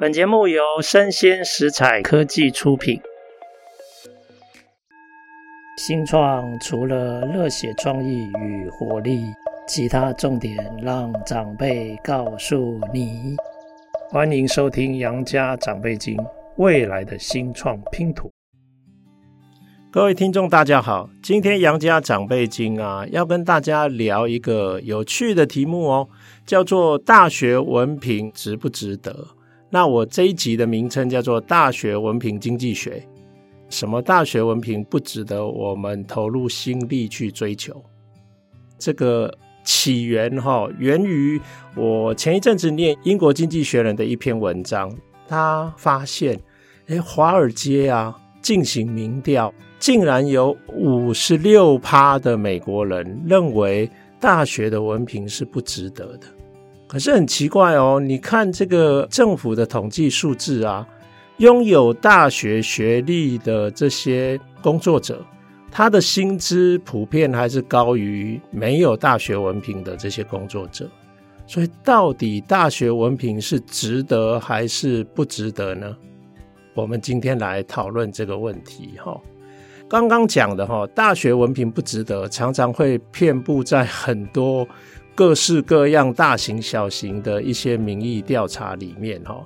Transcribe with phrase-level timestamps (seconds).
[0.00, 3.00] 本节目由生鲜食材科技出品。
[5.76, 9.24] 新创除了热血创意与活力，
[9.66, 13.34] 其他重点让长辈告诉你。
[14.08, 16.16] 欢迎收听《杨家长辈经》，
[16.58, 18.30] 未来的新创拼图。
[19.90, 26.08] 各位听众，大家好，今天《杨家长辈经》啊，要跟大家聊一个有趣的题目哦，
[26.46, 29.30] 叫做“大学文凭值不值得”。
[29.70, 33.02] 那我这一集的名称叫做“大学文凭经济学”。
[33.68, 37.84] 什么大学文凭不值得我们投入心力去追求？
[38.78, 41.38] 这个起源哈，源于
[41.76, 44.90] 我前一阵子念英国经济学人的一篇文章，
[45.26, 46.40] 他发现，
[46.86, 56.26] 诶，华尔街啊进行民调，竟然有五十六趴的美国人认为大学的文凭是不值得的。
[56.88, 60.84] 可是很奇怪哦，你看这个政府的统计数字啊，
[61.36, 65.22] 拥有大学学历的这些工作者，
[65.70, 70.88] 他的薪资普遍还是高于没有大学文凭的这些工作者。
[71.46, 75.94] 所以，到底大学文凭是值得还是不值得呢？
[76.74, 79.18] 我们今天来讨论这个问题哈。
[79.88, 84.66] 刚刚讲的哈，大学文凭不值得，常常会遍布在很多。
[85.18, 89.44] 各式各样、大型小型的一些民意调查里面，哈，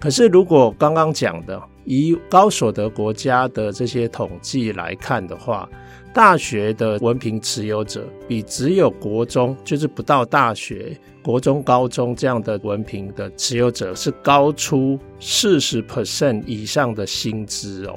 [0.00, 5.68] 可是如果刚刚讲的以高所得国家的这些统计来看的话，
[6.12, 17.96] 大学的文凭持有者比只有国中，就是不到大学、国中、高中这样的文凭的持有者是高出四十 percent 以上的薪资哦。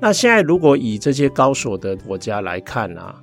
[0.00, 3.22] 那现在如果以这些高所得国家来看啊，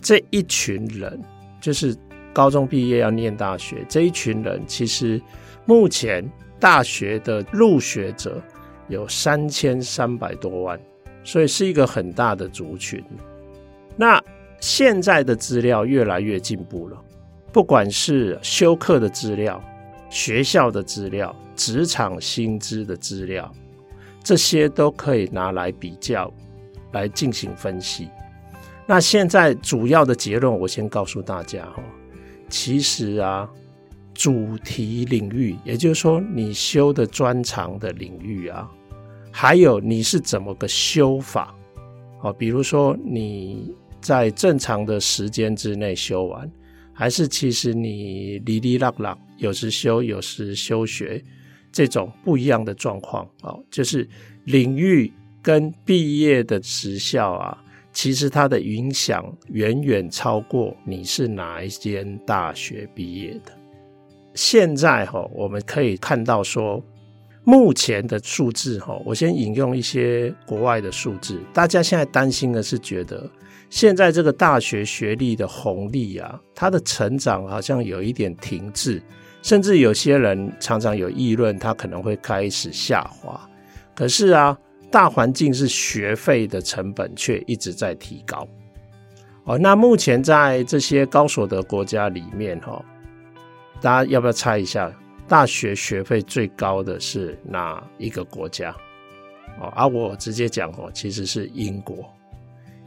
[0.00, 1.20] 这一群人
[1.60, 1.96] 就是。
[2.32, 5.20] 高中毕业要念大学，这一群人其实
[5.64, 6.24] 目前
[6.58, 8.40] 大学的入学者
[8.88, 10.80] 有三千三百多万，
[11.24, 13.02] 所以是一个很大的族群。
[13.96, 14.22] 那
[14.60, 16.96] 现在的资料越来越进步了，
[17.52, 19.62] 不管是修课的资料、
[20.08, 23.50] 学校的资料、职场薪资的资料，
[24.22, 26.32] 这些都可以拿来比较，
[26.92, 28.08] 来进行分析。
[28.86, 31.82] 那现在主要的结论，我先告诉大家哈。
[32.50, 33.48] 其实啊，
[34.12, 38.68] 主题领域，也就是说你修的专长的领域啊，
[39.30, 41.54] 还有你是怎么个修法，
[42.20, 46.50] 哦，比如说你在正常的时间之内修完，
[46.92, 51.22] 还是其实你哩哩啦啦，有时修有时休学，
[51.70, 54.06] 这种不一样的状况啊，就是
[54.44, 55.10] 领域
[55.40, 57.64] 跟毕业的时效啊。
[57.92, 63.52] 其实它的影响远远超过你是哪一间大学毕业的。
[64.34, 66.80] 现在哈，我们可以看到说，
[67.42, 71.40] 目前的数字哈，我先引用一些国外的数字。
[71.52, 73.28] 大家现在担心的是，觉得
[73.70, 79.02] 现在这个大学学历的红利啊，它的成长好像有一点停滞，
[79.42, 83.40] 甚至有些人常常有议论，它可能会开始下滑。
[83.94, 84.56] 可是啊。
[84.90, 88.46] 大环境是学费的成本却一直在提高，
[89.44, 92.84] 哦，那目前在这些高所得国家里面，哈，
[93.80, 94.92] 大家要不要猜一下，
[95.28, 98.74] 大学学费最高的是哪一个国家？
[99.60, 102.04] 哦，啊，我直接讲哦，其实是英国。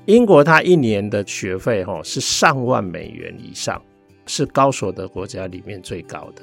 [0.06, 3.82] 英国它一年的学费，哈，是上万美元以上，
[4.26, 6.42] 是高所得国家里面最高的。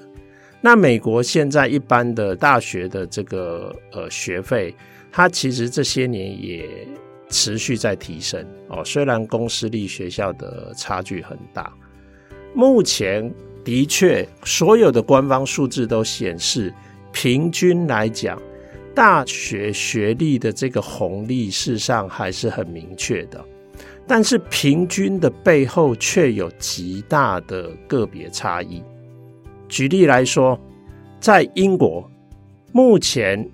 [0.61, 4.75] 那美国现在一般的大学的这个呃学费。
[5.13, 6.87] 它其实这些年也
[7.29, 11.73] 持续在提升哦，虽然公私立学校的差距很大，
[12.55, 13.29] 目前
[13.65, 16.73] 的确所有的官方数字都显示，
[17.11, 18.41] 平均来讲，
[18.95, 23.45] 大学学历的这个红利事实上还是很明确的，
[24.07, 28.81] 但是平均的背后却有极大的个别差异。
[29.71, 30.61] 举例来说，
[31.19, 32.07] 在英国
[32.73, 33.49] 目前。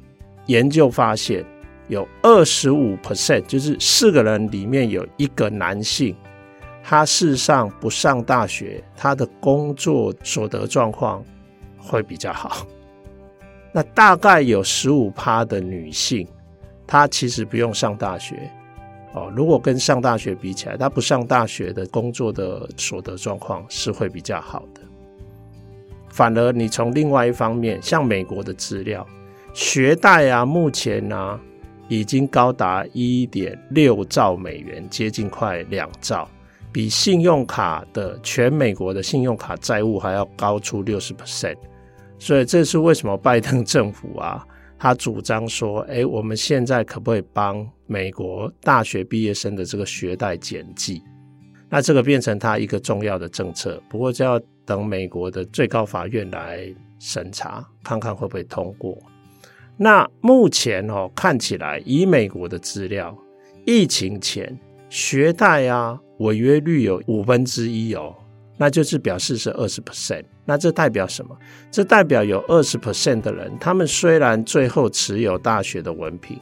[0.46, 1.44] 研究发现，
[1.88, 6.14] 有二十五 percent，就是四个人里面有一个男性，
[6.84, 11.20] 他事实上不上大学，他的工作所得状况
[11.76, 12.64] 会比较好。
[13.74, 16.24] 那大概有十五趴的女性，
[16.86, 18.48] 她其实不用上大学
[19.14, 19.28] 哦。
[19.34, 24.80] 如果跟上大学比起来，她不上大学的工作的所得状况是会比较好的。
[26.16, 29.06] 反而你从另外一方面，像美国的资料。
[29.52, 31.40] 学贷啊，目前呢、啊、
[31.88, 36.26] 已经高达一点六兆美元，接近快两兆，
[36.72, 41.58] 比信用卡的全美国的信用卡债务还要高出六十 percent。
[42.18, 44.42] 所以这是为什么拜登政府啊，
[44.80, 51.02] 他主张说，哎，我们现在可不可以帮美国大学毕业生的这个学贷减记？
[51.68, 53.82] 那这个变成他一个重要的政策。
[53.88, 56.66] 不过就要等美国的最高法院来
[56.98, 58.96] 审查，看看会不会通过。
[59.76, 63.16] 那目前哦，看起来以美国的资料，
[63.66, 64.58] 疫情前
[64.88, 68.14] 学贷啊违约率有五分之一哦，
[68.56, 70.24] 那就是表示是二十 percent。
[70.46, 71.36] 那这代表什么？
[71.70, 76.38] 这代表有二十 percent 的人，他们虽然最后持有大学的文凭，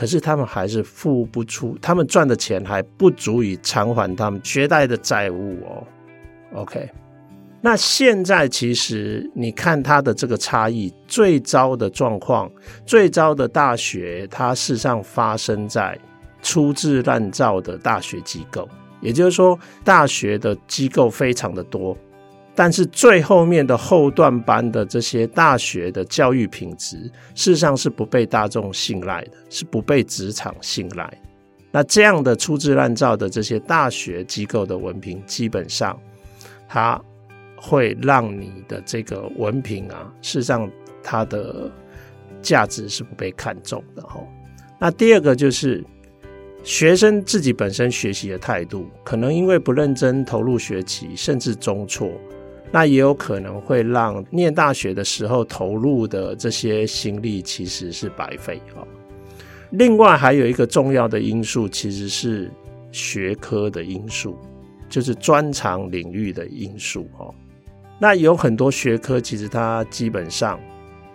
[0.00, 5.86] 可是他们还是付不出，他们赚的钱还不足以偿还他们学贷的债务哦。
[6.54, 6.88] OK。
[7.60, 12.50] 那现在其实你看它的这个差异，最糟的状况，
[12.86, 15.98] 最糟的大学，它事实上发生在
[16.40, 18.66] 粗制滥造的大学机构，
[19.02, 21.94] 也就是说，大学的机构非常的多，
[22.54, 26.96] 但是最后面的后段班的这些大学的教育品质，
[27.34, 31.12] 事实上是不被大众信赖的，是不被职场信赖。
[31.70, 35.98] 那这样的粗制滥造的这些大学机构的文凭，基本上
[36.68, 37.00] 它。
[37.62, 40.66] 会让你的这个文凭啊，事实上
[41.02, 41.70] 它的
[42.40, 44.18] 价值是不被看重的哈。
[44.78, 45.84] 那第二个就是
[46.64, 52.10] 学生自己本身学习的态度，可能因为不认真投入学习，甚至中辍，
[52.72, 58.86] 那也有可能会让念大学的时候投入的这些心力其实是白费哦。
[59.70, 62.50] 另外还有一个重要的因素，其实是
[62.92, 64.36] 学科的因素，
[64.88, 67.34] 就是专长领域的因素哦。
[67.98, 70.58] 那有很多学科，其实它基本上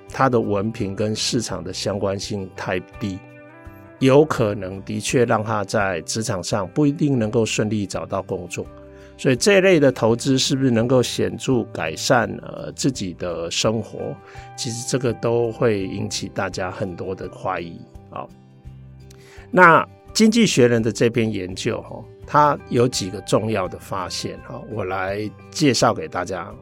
[0.10, 3.18] 它的文凭跟市场的相关性太低，
[4.00, 8.66] 有可能的确让他在职场上不一定能够顺利找到工作。
[9.18, 14.16] 所以这一类的投资是不是能够显著改善呃自己的生活？
[14.58, 17.80] 其实这个都会引起大家很多的怀疑。
[18.10, 18.30] 好，
[19.52, 26.54] 那经济学人的这篇研究哈，它有几个重要的发现哈，我来介绍给大家。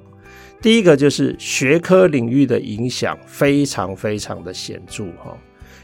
[0.61, 5.37] 第一个就是学科领域的影响非常非常的显著哈，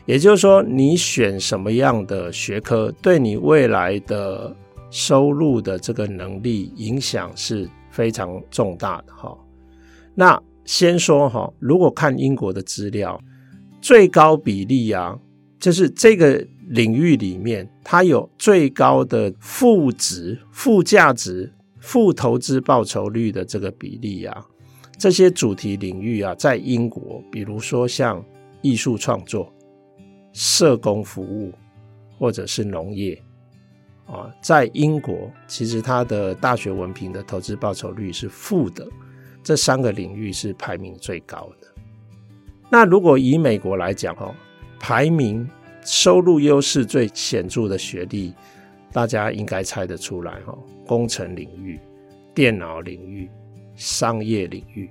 [0.06, 4.56] 也就是说，你选什么样的学科，对你未来的
[4.92, 9.38] 收入的这个能力影响是非常重大的哈。
[10.16, 13.20] 那先说哈，如果看英国的资料，
[13.82, 15.18] 最高比例啊，
[15.60, 24.46] 就是这个领域里面，它有最高的负值、负价值、负投资报酬率的这个比例啊。
[24.98, 28.24] 这些主题领域啊，在英国，比如说像
[28.62, 29.52] 艺术创作、
[30.34, 31.54] 社工服务，
[32.18, 33.18] 或者是农业
[34.12, 38.88] 啊，在英国其实它的大学文凭的投资报酬率是负的，
[39.44, 41.68] 这三个领域是排名最高的。
[42.70, 44.34] 那如果以美国来讲，哈，
[44.80, 45.48] 排名
[45.84, 48.34] 收入优势最显著的学历，
[48.92, 50.58] 大家应该猜得出来，哈，
[50.88, 51.80] 工程领域、
[52.34, 53.30] 电脑领域。
[53.76, 54.90] 商业领域，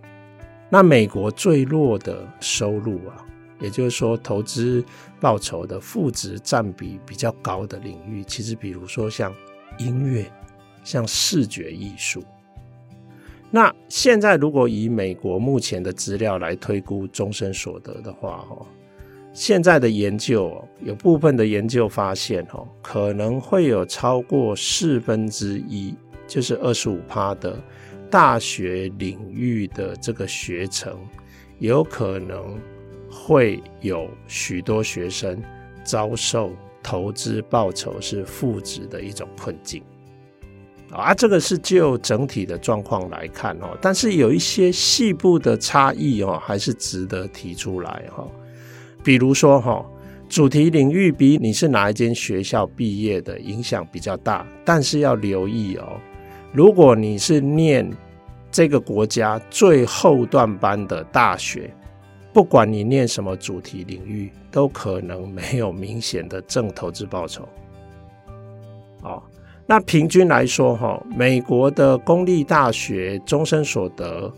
[0.70, 3.20] 那美国最弱的收入啊，
[3.60, 4.84] 也就是说投资
[5.20, 9.34] 报酬的负值占比比较高的领域，其实比如说像
[9.78, 10.30] 音乐、
[10.84, 12.22] 像视觉艺术。
[13.50, 18.66] 那现在如果以美国目前的资料来推估终身所得的话，哈，
[19.32, 25.94] 现在的研究有部分的研究发现，哈，可能会有超过四分之一，
[26.26, 27.58] 就是二十五趴的。
[28.10, 30.96] 大学领域的这个学程，
[31.58, 32.58] 有可能
[33.10, 35.42] 会有许多学生
[35.82, 39.82] 遭受投资报酬是负值的一种困境
[40.90, 41.12] 啊。
[41.14, 48.26] 这个是就整体的状况来看哦，但是有一些细部的差异哦，还是值得提出来哈。
[49.02, 49.84] 比如说哈，
[50.28, 56.00] 主题领域比你是哪一间学校毕业的影响比较大，但是要留意哦。
[56.52, 57.90] 如果你是念
[58.50, 61.70] 这个国家最后段班的大学，
[62.32, 67.48] 不管你念什么主题领域，都可能没有明显的正投资报酬。
[69.02, 69.22] 哦，
[69.66, 74.32] 那平均来说，哈，美国的公立大学终身所得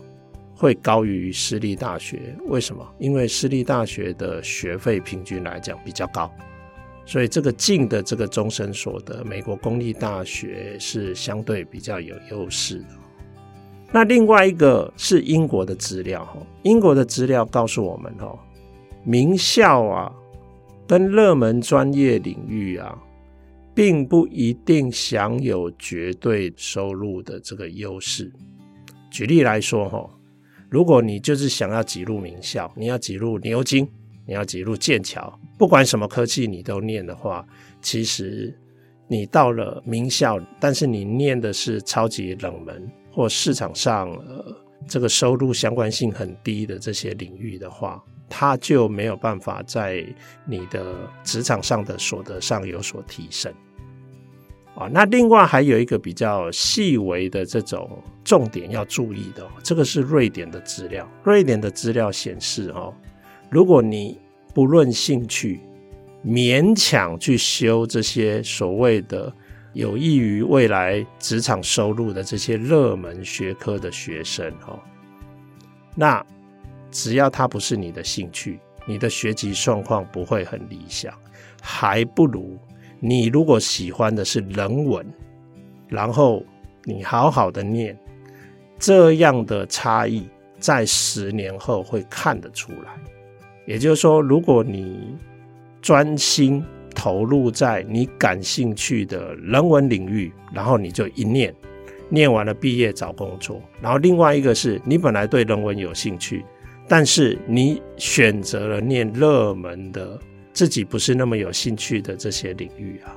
[0.55, 2.87] 会高于私立大学，为什么？
[2.97, 6.31] 因为私立大学的学费平均来讲比较高，
[7.05, 13.00] 所以这个净的这个终身所得，美国公立大学是相对比较有优势的。
[13.93, 18.33] 那另外一个是英国的资料，哈英国的资料告诉我们，哈，
[19.03, 20.11] 名校啊，
[20.87, 22.97] 跟热门专业领域啊，
[23.75, 28.31] 并不一定享有绝对收入的这个优势。
[29.09, 30.09] 举例来说，哈，
[30.69, 33.85] 如果你就是想要挤入名校，你要挤入牛津，
[34.25, 37.45] 你要挤入剑桥，不管什么科技你都念的话，
[37.81, 38.57] 其实
[39.09, 44.55] 你到了名校，但是你念的是超级冷门或市场上呃
[44.87, 50.05] 这个收入相关性很低的这些领域的话，它就没有办法在
[50.45, 53.53] 你的职场上的所得上有所提升。
[54.73, 61.05] 啊，那另外还有一个比较细微的这种重点要注意的，这个是瑞典的资料。
[61.25, 62.93] 瑞典的资料显示，哦，
[63.49, 64.17] 如果你
[64.53, 65.59] 不论兴趣，
[66.25, 69.31] 勉强去修这些所谓的
[69.73, 74.79] 有益于未来职场收入的这些热门学科的学生，哦，
[75.95, 76.25] 那
[76.91, 81.13] 只要它不是你的兴趣，你的学习状况不会很理想，
[81.61, 82.57] 还不如。
[82.99, 85.05] 你如果喜欢的是人文，
[85.87, 86.45] 然后
[86.83, 87.97] 你好好的念，
[88.77, 90.27] 这样的差异
[90.59, 92.91] 在十年后会看得出来。
[93.65, 95.15] 也就是说，如果你
[95.81, 96.63] 专心
[97.01, 101.51] 投入在你感兴趣的人文领域，然后你就一念，
[102.09, 103.59] 念完了毕业找工作。
[103.81, 106.45] 然后另外一个是你本来对人文有兴趣，
[106.87, 110.19] 但是你选择了念热门的。
[110.53, 113.15] 自己不是那么有兴趣的这些领域啊，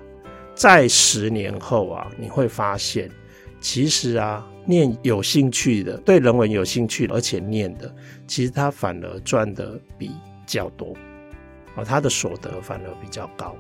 [0.54, 3.10] 在十年后啊，你会发现，
[3.60, 7.92] 其实啊，念有兴趣的，对人文有兴趣，而且念的，
[8.26, 10.12] 其实他反而赚的比
[10.46, 10.94] 较多，
[11.74, 13.54] 啊，他的所得反而比较高。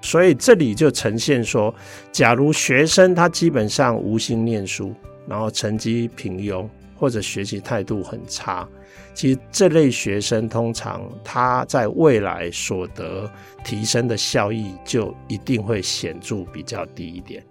[0.00, 1.74] 所以这里就呈现说，
[2.10, 4.94] 假如学生他基本上无心念书，
[5.28, 8.66] 然后成绩平庸，或者学习态度很差。
[9.12, 13.30] 其实这类学生通常他在未来所得
[13.64, 17.44] 提升的效益就一定会显著比较低一点。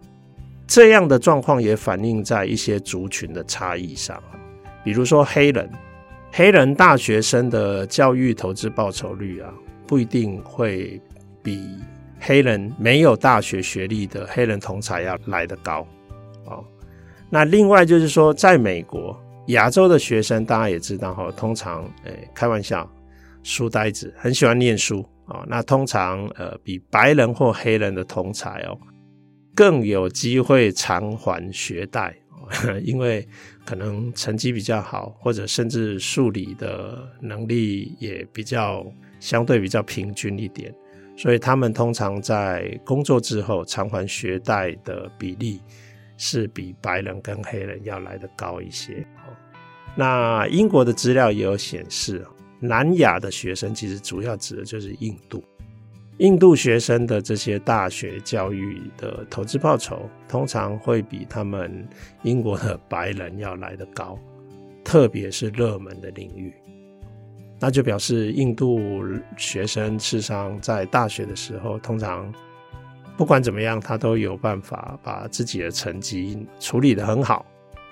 [0.66, 4.22] 这样的状况也反映在一些族群的差异上，
[4.84, 5.70] 比如说黑人，
[6.32, 9.54] 黑人大学生的教育投资报酬率啊，
[9.86, 11.00] 不一定会
[11.44, 11.78] 比
[12.20, 15.88] 黑人没有大学学历的黑人同才要来得高。
[16.46, 16.64] 哦，
[17.30, 19.20] 那另外就是说，在美国。
[19.48, 22.88] 亚洲的学生大家也知道哈，通常诶、开玩笑，
[23.42, 25.44] 书呆子很喜欢念书啊。
[25.48, 28.78] 那通常呃比白人或黑人的同才哦
[29.56, 32.16] 更有机会偿还学贷，
[32.86, 33.28] 因为
[33.66, 38.86] 可能成绩比较好，或者甚至数理的能力也比较
[39.20, 40.72] 相对比较平均一点，
[41.22, 45.60] 所以他们通常在工作之后偿还学贷的比例
[46.16, 49.06] 是比白人跟黑人要来得高一些。
[49.98, 52.26] 那英国的资料也有显示，
[52.62, 55.44] 南亚的学生其实主要指的就是印度。
[56.20, 61.86] 印度学生的这些大学教育的投资报酬，通常会比他们
[62.24, 64.18] 英国的白人要来得高，
[64.86, 66.54] 特别是热门的领域。
[67.60, 69.02] 那就表示印度
[69.38, 72.34] 学生事实上在大学的时候，通常
[73.18, 77.46] 不管怎么样，他都有办法把自己的成绩处理得很好，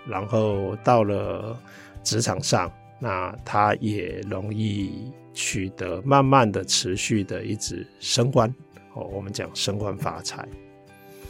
[0.07, 1.57] 然后到了。
[2.03, 2.71] 职场上，
[3.01, 8.47] 那他也容易取得慢慢的、持续的一直升官
[8.93, 9.03] 哦。
[9.11, 10.47] 我们讲升官发财。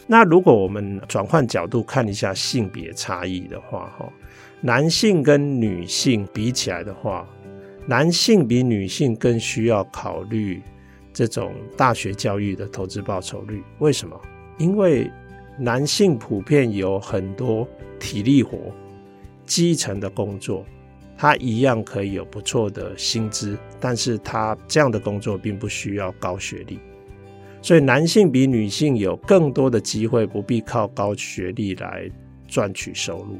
[0.06, 4.08] 那如果我们转换角度看一下性别差异的话，哈，
[4.60, 7.28] 男性跟女性比起来的话，
[7.88, 10.60] 男性比女性更需要考虑
[11.10, 13.62] 这种大学教育的投资报酬率。
[13.78, 14.14] 为什么？
[14.58, 15.10] 因为
[15.58, 17.66] 男性普遍有很多
[17.98, 18.58] 体力活。
[19.46, 20.66] 基层的工作，
[21.16, 26.78] 他一样可以有不错的薪资，但是他这样的工作并不需要高学历，
[27.62, 32.06] 所以男性比女性有更多的机会，不必靠高学历来
[32.46, 33.38] 赚取收入，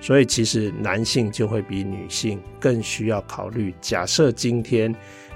[0.00, 3.74] 所以其实男性就会比女性更需要考虑。
[3.80, 4.94] 假设今天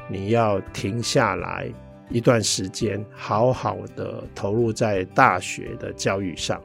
[0.08, 1.66] 你要停下来
[2.08, 6.62] 一段时间，好好的投入在大学的教育上，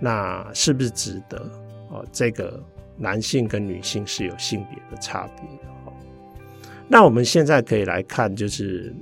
[0.00, 1.38] 那是不是值得？
[1.90, 2.62] 哦，这个。
[2.98, 5.92] 男性跟女性是有性别的差别的。
[6.86, 8.94] 那我们现在可以来看，就是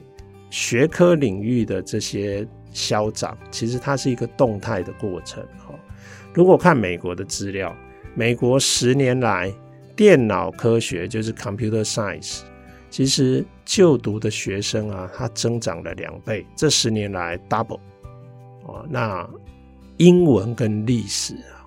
[0.48, 5.42] 学科领域的这些消长，其实它是一个动态的过程。
[5.58, 5.74] 哈
[6.32, 7.76] 如果看美国的资料，
[8.14, 9.52] 美国十年来
[9.96, 12.40] 电脑科学就是 computer science，
[12.90, 17.80] 其实就读的学生啊，它增长了两倍，这十年来 double
[18.64, 18.86] 哦。
[18.90, 19.28] 那
[19.98, 21.58] 英文跟历史啊。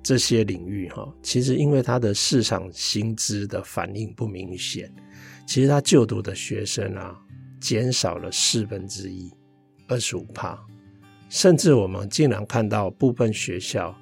[0.00, 4.90] 这些领域哈，其实因为它的市场薪资的反应不明显，
[5.46, 7.14] 其实他就读的学生啊，
[7.60, 9.30] 减少了四分之一，
[9.86, 10.58] 二十五趴，
[11.28, 13.94] 甚至我们竟然看到部分学校，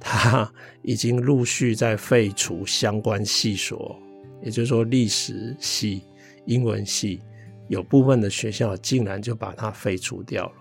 [0.00, 0.50] 它
[0.82, 3.96] 已经陆续在废除相关系所
[4.42, 6.02] 也就是说历史系、
[6.46, 7.20] 英文系
[7.68, 10.52] 有部分的学校竟然就把它废除掉了。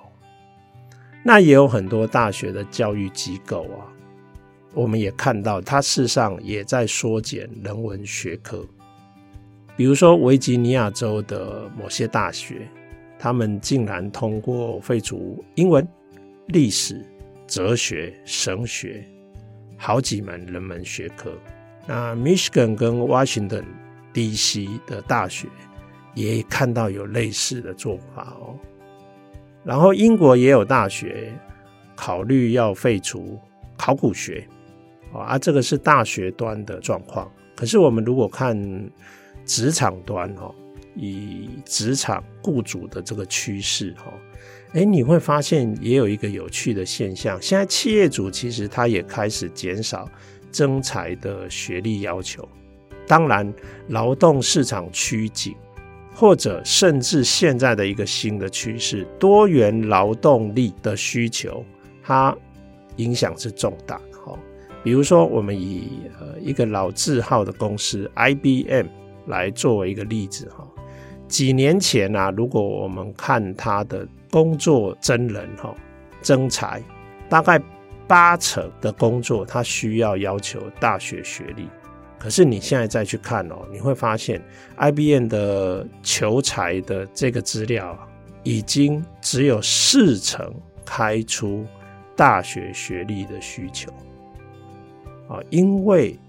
[1.24, 3.88] 那也有很多大学的教育机构啊，
[4.74, 8.65] 我们也看到它事实上也在缩减人文学科。
[9.77, 12.67] 比如说维吉尼亚州的某些大学，
[13.17, 15.88] 他们竟然通过废除英文、
[16.48, 17.05] 历史、
[17.48, 19.05] 哲学、神学
[19.79, 21.31] 好几门人文学科。
[21.88, 23.63] 那 Michigan 跟 Washington
[24.13, 24.69] D.C.
[24.86, 25.48] 的大学
[26.13, 28.55] 也看到有类似的做法哦。
[29.63, 31.33] 然后英国也有大学
[31.95, 33.39] 考虑要废除
[33.77, 34.48] 考古学，
[35.13, 37.31] 啊，这个是大学端的状况。
[37.55, 38.55] 可是我们如果看
[39.45, 40.53] 职场端，哈，
[40.96, 44.13] 以职场雇主的这个趋势，哈，
[44.74, 47.41] 哎，你会发现也有一个有趣的现象。
[47.41, 50.10] 现在企业主其实他也开始减少
[50.51, 52.48] 征才的学历要求。
[53.08, 53.53] 当然，
[53.88, 55.55] 劳动市场趋紧。
[56.12, 61.63] 或者甚至现在的一个新的趋势，多元劳动力的需求，
[62.03, 62.36] 它
[62.98, 64.17] 影响是重大的。
[64.25, 64.38] 哈，
[64.84, 68.88] 比如说我们以呃一个老字号的公司 IBM
[69.27, 70.67] 来作为一个例子哈，
[71.29, 75.74] 几年前啊，如果我们看他的工作真人哈
[76.21, 76.83] 征才，
[77.29, 77.62] 大概
[78.07, 81.67] 八成的工作他需要要求大学学历。
[82.17, 84.41] 可是你现在再去看哦，你会发现
[84.77, 87.98] IBM 的求才的这个资料
[88.43, 91.65] 已经只有四成开出
[92.17, 93.89] 大学学历的需求
[95.29, 96.19] 啊，因为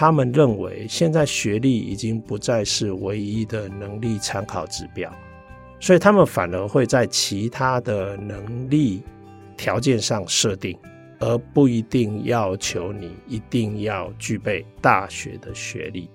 [0.00, 5.12] 他们认为现在学历已经不再是唯一的能力参考指标，
[5.80, 9.02] 所以他们反而会在其他的能力
[9.56, 10.78] 条件上设定。
[11.18, 16.08] 而不一定要求你一定要具备大学的学历，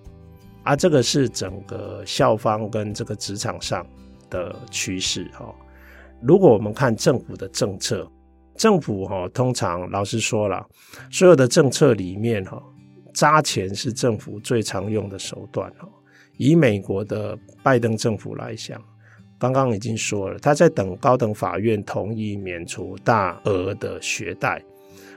[0.63, 3.85] 而这个是整个校方跟这个职场上
[4.29, 5.53] 的趋势哈。
[6.21, 8.09] 如果我们看政府的政策，
[8.55, 10.65] 政府哈通常老实说了，
[11.11, 12.63] 所有的政策里面哈，
[13.13, 15.87] 砸钱是政府最常用的手段哦。
[16.37, 18.81] 以美国的拜登政府来讲，
[19.37, 24.61] 刚刚已经说了，他在等高等法院同意免除大额的学贷。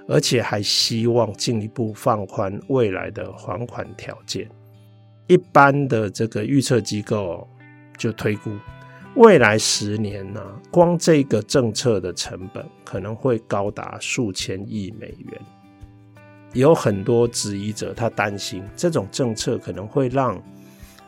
[0.09, 4.49] 而且还希望进一步放宽未来的还款条件。
[5.27, 7.45] 一般的这个预测机构
[7.99, 8.53] 就推估，
[9.17, 15.41] 未来十年呢，光这个政策的成本可能会高达数千亿美元。
[16.57, 20.42] 有很多质疑者，他担心这种政策可能会让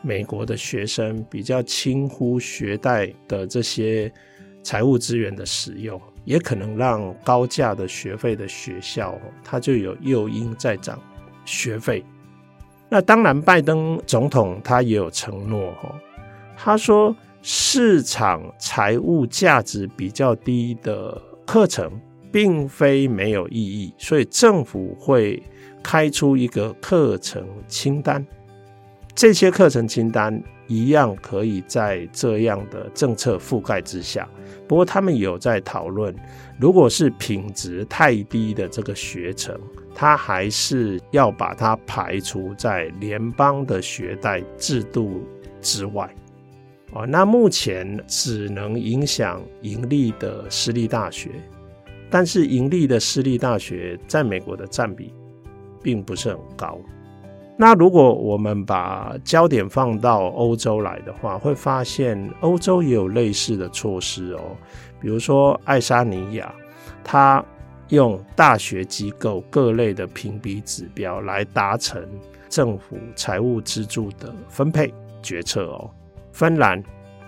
[0.02, 4.12] 美国的学生比较轻忽学贷的这些
[4.62, 6.00] 财务资源的使用。
[6.24, 11.00] 也可能让高价的学费的学校，它就有诱因在涨
[11.46, 12.04] 学费。
[12.90, 15.94] 那当然，拜登总统他也有承诺，哈
[16.54, 21.90] 他说市场财务价值比较低的课程
[22.38, 25.42] 并非没有意义，所以政府会
[25.82, 28.24] 开出一个课程清单，
[29.12, 34.28] 这些课程清单一样可以在这样的政策覆盖之下。
[34.68, 36.14] 不过，他们有在讨论，
[36.60, 39.58] 如果是品质太低的这个学程，
[39.92, 45.26] 他还是要把它排除在联邦的学贷制度
[45.60, 46.08] 之外。
[46.92, 51.30] 哦，那目前只能影响盈利的私立大学，
[52.10, 55.12] 但是盈利的私立大学在美国的占比
[55.82, 56.78] 并不是很高。
[57.56, 64.56] 那如果我们把焦点放到欧洲来的话，会发现欧洲也有类似的措施哦。
[65.00, 66.54] 比如说爱沙尼亚，
[67.02, 67.44] 它
[67.88, 72.00] 用大学机构各类的评比指标来达成
[72.48, 75.90] 政府财务资助的分配决策哦。
[76.32, 76.78] 芬兰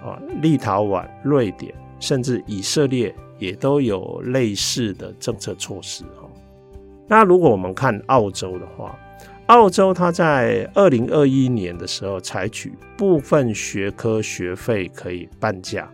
[0.00, 6.30] 啊、立陶宛、瑞典，甚至以色列也都有类似的政策措施哦。
[7.08, 8.96] 那如果我们看澳洲的话，
[9.46, 15.90] 澳洲，它在二零二一年的时候采取部分学科学费可以半价，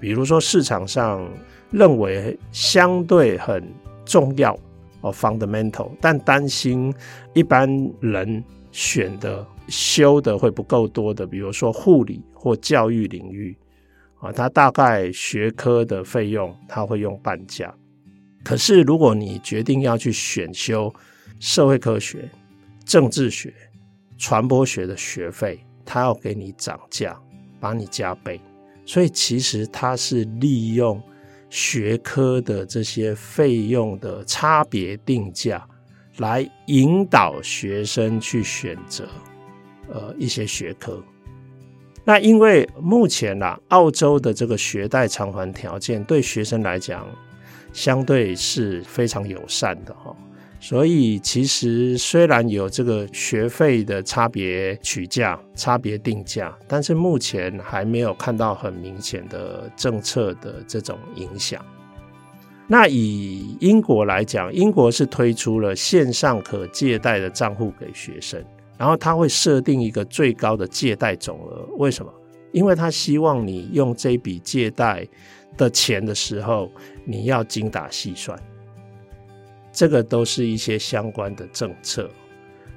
[0.00, 1.28] 比如说市场上
[1.70, 3.62] 认为相对很
[4.06, 4.58] 重要
[5.02, 6.94] 哦，fundamental，但担心
[7.34, 7.68] 一般
[8.00, 13.54] 人选的修的会不够多的，比如说护理或教育领域
[14.24, 17.72] 啊，它大概学科的费用它会用半价。
[18.42, 20.92] 可是如果你决定要去选修
[21.38, 22.28] 社会科学，
[22.86, 23.52] 政治学、
[24.16, 27.18] 传播学的学费，他要给你涨价，
[27.60, 28.40] 把你加倍，
[28.86, 31.02] 所以其实他是利用
[31.50, 35.66] 学科的这些费用的差别定价，
[36.18, 39.06] 来引导学生去选择
[39.88, 41.02] 呃一些学科。
[42.04, 47.06] 那因为目前啊，澳洲的这个学贷偿还条件对学生来讲，
[47.72, 50.14] 相对是非常友善的哈。
[50.60, 61.62] 所以其实虽然有这个学费的差别取价、差别定价，但是目前还没有看到很明显的政策的这种影响。
[62.66, 68.42] 那以英国来讲，英国是推出了线上可借贷的账户给学生，
[68.76, 71.66] 然后他会设定一个最高的借贷总额。
[71.78, 72.12] 为什么？
[72.52, 75.06] 因为他希望你用这笔借贷
[75.56, 76.70] 的钱的时候，
[77.04, 78.38] 你要精打细算。
[79.72, 82.08] 这个都是一些相关的政策。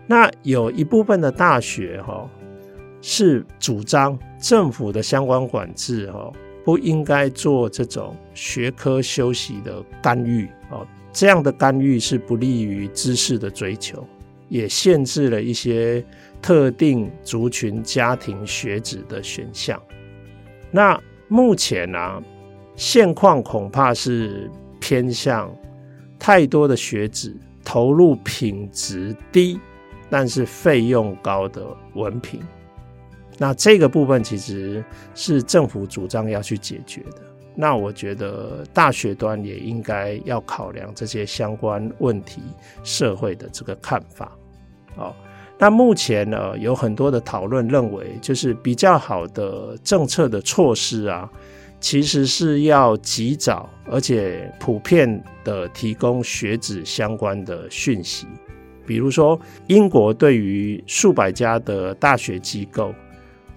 [0.08, 2.28] 那有一部分的大学哈
[3.02, 6.32] 是主张政府的相关管制哈
[6.66, 14.04] 不应该做这种学科修习的干预哦，这样的干预是不利于知识的追求，
[14.50, 16.04] 也限制了一些
[16.42, 19.82] 特定族群家庭学子的选项。
[20.72, 22.24] 那目前呢、啊，
[22.76, 25.54] 现况恐怕是偏向。
[26.20, 27.32] 太多的学子
[27.64, 29.60] 投入品质低，
[30.10, 32.42] 但是费用高的文凭，
[33.38, 34.84] 那这个部分其实
[35.14, 37.22] 是政府主张要去解决的。
[37.60, 42.40] 那我觉得大学端也应该要考量这些相关问题，
[42.84, 44.32] 社会的这个看法。
[44.96, 45.12] 哦，
[45.58, 51.28] 那目前呢，有很多的讨论认为，就是比较好的政策的措施啊。
[51.80, 58.26] 其实是要及早而且普遍的提供学子相关的讯息，
[58.84, 62.92] 比如说英国对于数百家的大学机构，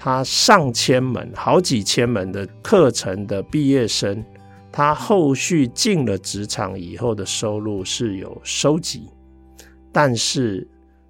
[0.01, 4.25] 他上千门、好几千门的课程的毕业生，
[4.73, 9.09] 他后续进了职场以后的收入是有收集，
[9.93, 10.67] 但是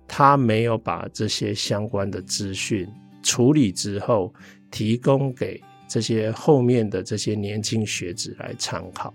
[0.07, 2.87] 他没有把这些相关的资讯
[3.22, 4.35] 处理之后
[4.70, 5.59] 提供给。
[5.92, 9.12] 这些后面的这些年轻学子来参考。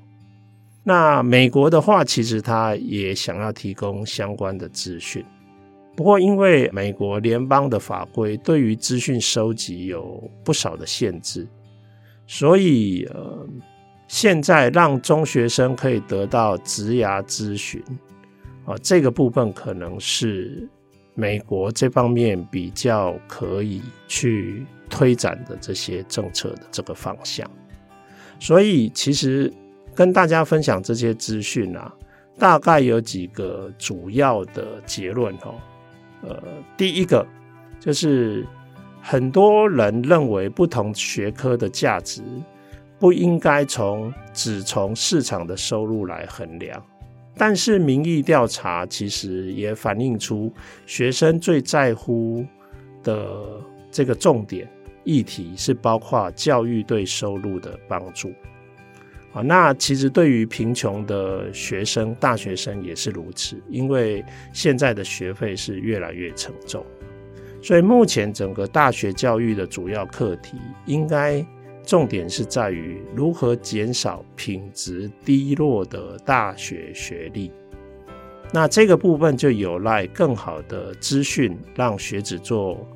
[0.83, 5.23] 那美国的话，其实他也想要提供相关的资讯，
[5.95, 11.47] 不过因为美国联邦的法规对于资讯收集有不少的限制，
[12.27, 13.47] 所以呃，
[14.07, 17.81] 现在让中学生可以得到职涯咨询
[18.65, 20.67] 啊，这个部分可能是
[21.13, 24.65] 美国这方面比较可以去。
[24.87, 27.49] 推展的这些政策的这个方向，
[28.39, 29.51] 所以其实
[29.95, 31.91] 跟大家分享这些资讯啊，
[32.37, 35.55] 大概有几个主要的结论哦。
[36.27, 36.41] 呃，
[36.75, 37.25] 第一个
[37.79, 38.45] 就是
[39.01, 42.23] 很多人认为不同学科的价值
[42.97, 46.83] 不应该从只从市场的收入来衡量，
[47.37, 50.51] 但是民意调查其实也反映出
[50.87, 52.43] 学生最在乎
[53.03, 53.61] 的
[53.91, 54.67] 这个重点。
[55.03, 58.33] 议题是包括教育对收入的帮助，
[59.35, 66.85] 啊，那其实对于贫穷的学生、大学生也是如此，因为现在的学费是越来越沉重，
[67.61, 71.45] 所以目前整个大学教育的主要课题，应该
[71.83, 77.51] 重点是在于如何减少品质低落的大学学历。
[78.53, 82.87] 那这个部分就有赖更好的资讯，让学子做。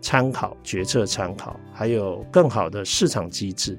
[0.00, 3.76] 参考决策参考，还有更好的市场机制，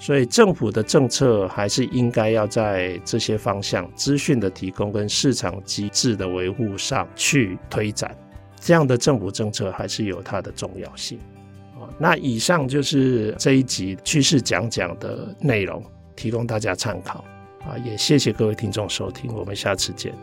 [0.00, 8.16] 所以政府的政策还是应该要在这些方向资讯的提供跟市场机制的维护上去推展，
[8.58, 11.20] 这样的政府政策还是有它的重要性。
[11.98, 15.84] 那以上就是这一集趋势讲讲的内容，
[16.16, 17.22] 提供大家参考
[17.60, 20.14] 啊，也谢谢各位听众收听，我们下次见。